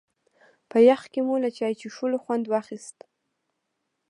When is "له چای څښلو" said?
1.43-2.17